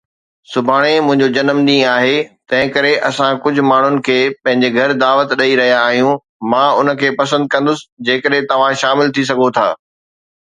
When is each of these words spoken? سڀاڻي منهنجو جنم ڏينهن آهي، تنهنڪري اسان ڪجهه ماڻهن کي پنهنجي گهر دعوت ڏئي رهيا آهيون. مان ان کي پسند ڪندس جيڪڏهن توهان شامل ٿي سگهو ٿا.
سڀاڻي 0.51 0.93
منهنجو 1.07 1.25
جنم 1.33 1.57
ڏينهن 1.65 1.89
آهي، 1.89 2.13
تنهنڪري 2.53 2.93
اسان 3.09 3.37
ڪجهه 3.43 3.65
ماڻهن 3.67 3.99
کي 4.07 4.15
پنهنجي 4.45 4.71
گهر 4.77 4.95
دعوت 5.03 5.37
ڏئي 5.43 5.53
رهيا 5.61 5.77
آهيون. 5.83 6.19
مان 6.55 6.67
ان 6.79 6.91
کي 7.03 7.13
پسند 7.21 7.51
ڪندس 7.57 7.85
جيڪڏهن 8.09 8.51
توهان 8.55 8.81
شامل 8.85 9.15
ٿي 9.19 9.27
سگهو 9.31 9.53
ٿا. 9.61 9.69